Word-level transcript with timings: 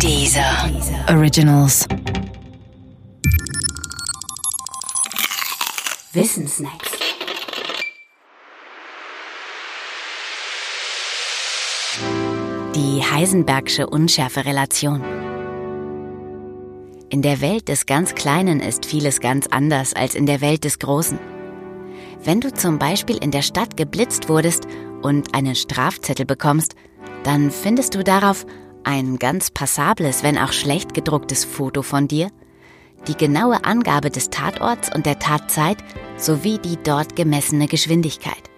Dieser 0.00 0.70
Originals. 1.08 1.86
Wissensnacks. 6.12 6.90
Die 12.74 13.02
Heisenbergsche 13.02 13.86
Unschärferelation. 13.86 15.02
In 17.08 17.22
der 17.22 17.40
Welt 17.40 17.68
des 17.68 17.86
ganz 17.86 18.14
Kleinen 18.14 18.60
ist 18.60 18.84
vieles 18.86 19.20
ganz 19.20 19.46
anders 19.46 19.94
als 19.94 20.14
in 20.14 20.26
der 20.26 20.40
Welt 20.40 20.64
des 20.64 20.78
Großen. 20.78 21.18
Wenn 22.22 22.40
du 22.40 22.52
zum 22.52 22.78
Beispiel 22.78 23.16
in 23.16 23.30
der 23.30 23.42
Stadt 23.42 23.76
geblitzt 23.76 24.28
wurdest 24.28 24.66
und 25.02 25.34
einen 25.34 25.54
Strafzettel 25.54 26.26
bekommst, 26.26 26.74
dann 27.22 27.50
findest 27.50 27.94
du 27.94 28.02
darauf 28.02 28.44
ein 28.84 29.18
ganz 29.18 29.50
passables, 29.50 30.22
wenn 30.22 30.38
auch 30.38 30.52
schlecht 30.52 30.94
gedrucktes 30.94 31.44
Foto 31.44 31.82
von 31.82 32.08
dir, 32.08 32.30
die 33.08 33.16
genaue 33.16 33.64
Angabe 33.64 34.10
des 34.10 34.30
Tatorts 34.30 34.94
und 34.94 35.06
der 35.06 35.18
Tatzeit 35.18 35.78
sowie 36.16 36.58
die 36.58 36.78
dort 36.82 37.16
gemessene 37.16 37.66
Geschwindigkeit. 37.66 38.50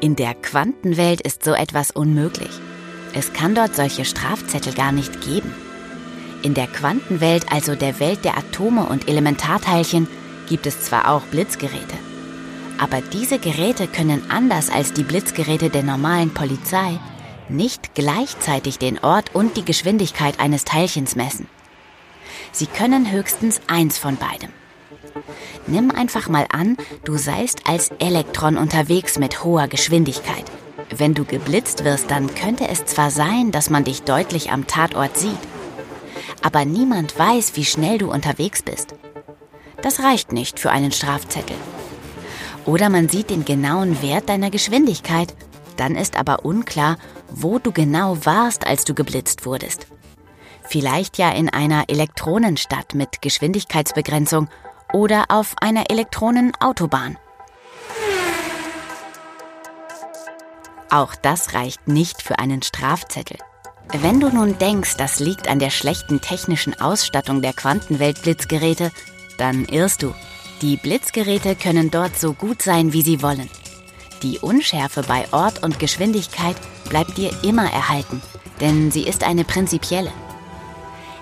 In 0.00 0.16
der 0.16 0.34
Quantenwelt 0.34 1.20
ist 1.20 1.44
so 1.44 1.52
etwas 1.52 1.90
unmöglich. 1.90 2.50
Es 3.14 3.32
kann 3.32 3.54
dort 3.54 3.74
solche 3.74 4.04
Strafzettel 4.04 4.74
gar 4.74 4.92
nicht 4.92 5.20
geben. 5.22 5.54
In 6.42 6.54
der 6.54 6.66
Quantenwelt, 6.66 7.50
also 7.50 7.74
der 7.74 7.98
Welt 7.98 8.24
der 8.24 8.36
Atome 8.36 8.84
und 8.84 9.08
Elementarteilchen, 9.08 10.06
gibt 10.48 10.66
es 10.66 10.82
zwar 10.82 11.10
auch 11.10 11.22
Blitzgeräte, 11.22 11.96
aber 12.78 13.00
diese 13.00 13.38
Geräte 13.38 13.86
können 13.86 14.22
anders 14.28 14.70
als 14.70 14.92
die 14.92 15.02
Blitzgeräte 15.02 15.70
der 15.70 15.82
normalen 15.82 16.32
Polizei 16.32 16.98
nicht 17.48 17.94
gleichzeitig 17.94 18.78
den 18.78 18.98
Ort 18.98 19.34
und 19.34 19.56
die 19.56 19.64
Geschwindigkeit 19.64 20.40
eines 20.40 20.64
Teilchens 20.64 21.16
messen. 21.16 21.48
Sie 22.52 22.66
können 22.66 23.10
höchstens 23.10 23.60
eins 23.66 23.98
von 23.98 24.16
beidem. 24.16 24.50
Nimm 25.66 25.90
einfach 25.90 26.28
mal 26.28 26.46
an, 26.50 26.76
du 27.04 27.16
seist 27.16 27.66
als 27.66 27.90
Elektron 27.98 28.56
unterwegs 28.56 29.18
mit 29.18 29.44
hoher 29.44 29.68
Geschwindigkeit. 29.68 30.44
Wenn 30.96 31.14
du 31.14 31.24
geblitzt 31.24 31.84
wirst, 31.84 32.10
dann 32.10 32.34
könnte 32.34 32.68
es 32.68 32.84
zwar 32.84 33.10
sein, 33.10 33.50
dass 33.50 33.70
man 33.70 33.84
dich 33.84 34.02
deutlich 34.02 34.52
am 34.52 34.66
Tatort 34.66 35.16
sieht, 35.16 35.38
aber 36.42 36.64
niemand 36.64 37.18
weiß, 37.18 37.56
wie 37.56 37.64
schnell 37.64 37.98
du 37.98 38.10
unterwegs 38.10 38.62
bist. 38.62 38.94
Das 39.82 40.00
reicht 40.00 40.32
nicht 40.32 40.60
für 40.60 40.70
einen 40.70 40.92
Strafzettel. 40.92 41.56
Oder 42.64 42.88
man 42.88 43.08
sieht 43.08 43.30
den 43.30 43.44
genauen 43.44 44.02
Wert 44.02 44.28
deiner 44.28 44.50
Geschwindigkeit, 44.50 45.34
dann 45.76 45.94
ist 45.94 46.16
aber 46.16 46.44
unklar, 46.44 46.96
wo 47.30 47.58
du 47.58 47.72
genau 47.72 48.24
warst, 48.24 48.66
als 48.66 48.84
du 48.84 48.94
geblitzt 48.94 49.46
wurdest. 49.46 49.86
Vielleicht 50.62 51.18
ja 51.18 51.30
in 51.30 51.48
einer 51.48 51.84
Elektronenstadt 51.88 52.94
mit 52.94 53.22
Geschwindigkeitsbegrenzung 53.22 54.48
oder 54.92 55.26
auf 55.28 55.54
einer 55.60 55.90
Elektronenautobahn. 55.90 57.18
Auch 60.90 61.14
das 61.14 61.54
reicht 61.54 61.88
nicht 61.88 62.22
für 62.22 62.38
einen 62.38 62.62
Strafzettel. 62.62 63.38
Wenn 63.92 64.20
du 64.20 64.28
nun 64.30 64.58
denkst, 64.58 64.96
das 64.96 65.20
liegt 65.20 65.48
an 65.48 65.58
der 65.58 65.70
schlechten 65.70 66.20
technischen 66.20 66.80
Ausstattung 66.80 67.42
der 67.42 67.52
Quantenweltblitzgeräte, 67.52 68.90
dann 69.38 69.64
irrst 69.66 70.02
du. 70.02 70.14
Die 70.62 70.76
Blitzgeräte 70.76 71.54
können 71.54 71.90
dort 71.90 72.18
so 72.18 72.32
gut 72.32 72.62
sein, 72.62 72.92
wie 72.92 73.02
sie 73.02 73.22
wollen. 73.22 73.50
Die 74.26 74.40
Unschärfe 74.40 75.02
bei 75.06 75.24
Ort 75.30 75.62
und 75.62 75.78
Geschwindigkeit 75.78 76.56
bleibt 76.88 77.16
dir 77.16 77.30
immer 77.44 77.70
erhalten, 77.70 78.20
denn 78.60 78.90
sie 78.90 79.04
ist 79.04 79.22
eine 79.22 79.44
prinzipielle. 79.44 80.10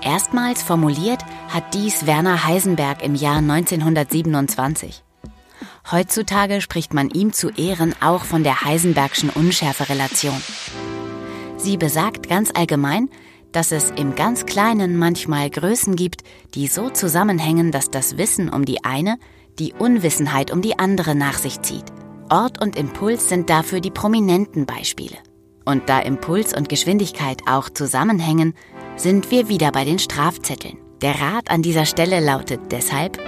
Erstmals 0.00 0.62
formuliert 0.62 1.22
hat 1.48 1.74
dies 1.74 2.06
Werner 2.06 2.46
Heisenberg 2.46 3.04
im 3.04 3.14
Jahr 3.14 3.36
1927. 3.36 5.04
Heutzutage 5.92 6.62
spricht 6.62 6.94
man 6.94 7.10
ihm 7.10 7.34
zu 7.34 7.50
Ehren 7.50 7.94
auch 8.00 8.24
von 8.24 8.42
der 8.44 8.62
Heisenbergschen 8.62 9.28
Unschärferelation. 9.28 10.40
Sie 11.58 11.76
besagt 11.76 12.30
ganz 12.30 12.50
allgemein, 12.54 13.10
dass 13.52 13.72
es 13.72 13.90
im 13.90 14.14
ganz 14.14 14.46
Kleinen 14.46 14.96
manchmal 14.96 15.50
Größen 15.50 15.96
gibt, 15.96 16.22
die 16.54 16.66
so 16.66 16.88
zusammenhängen, 16.88 17.72
dass 17.72 17.90
das 17.90 18.16
Wissen 18.16 18.48
um 18.48 18.64
die 18.64 18.84
eine 18.84 19.18
die 19.58 19.74
Unwissenheit 19.74 20.50
um 20.50 20.62
die 20.62 20.78
andere 20.78 21.14
nach 21.14 21.36
sich 21.36 21.60
zieht. 21.60 21.84
Ort 22.30 22.60
und 22.60 22.76
Impuls 22.76 23.28
sind 23.28 23.50
dafür 23.50 23.80
die 23.80 23.90
prominenten 23.90 24.66
Beispiele. 24.66 25.16
Und 25.64 25.88
da 25.88 26.00
Impuls 26.00 26.54
und 26.54 26.68
Geschwindigkeit 26.68 27.42
auch 27.46 27.70
zusammenhängen, 27.70 28.54
sind 28.96 29.30
wir 29.30 29.48
wieder 29.48 29.72
bei 29.72 29.84
den 29.84 29.98
Strafzetteln. 29.98 30.78
Der 31.02 31.20
Rat 31.20 31.50
an 31.50 31.62
dieser 31.62 31.84
Stelle 31.84 32.20
lautet 32.20 32.60
deshalb, 32.70 33.18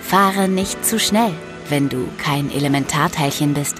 fahre 0.00 0.48
nicht 0.48 0.84
zu 0.84 0.98
schnell, 0.98 1.32
wenn 1.68 1.88
du 1.88 2.08
kein 2.18 2.50
Elementarteilchen 2.50 3.54
bist. 3.54 3.76